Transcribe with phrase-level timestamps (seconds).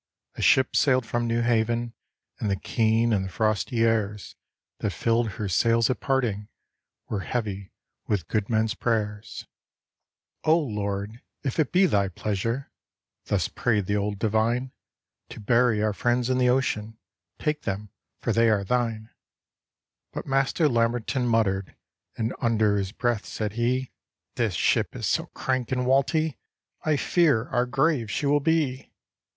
[0.33, 1.93] A ship sailed fram New Haven,
[2.39, 4.35] And the keen and the frosty airs,
[4.81, 6.47] T^at iilled her sails at parting.
[7.07, 7.71] Were heavy
[8.07, 9.45] with good men's prayers.
[10.43, 12.71] D,gt,, erihyGOOgle The Haunted Hour" O Lord, if it be thy pleasure
[13.27, 14.71] "—Thus prayed the old divine
[15.29, 16.97] —"To bury our friends in the ocean,
[17.37, 17.91] Take them,
[18.21, 19.11] for they are thine."
[20.13, 21.75] But Master Lamberton muttered,
[22.17, 23.91] And under his breath said he,"
[24.35, 26.37] This ship is so crank and walty,
[26.83, 28.91] I fear our grave she will be!"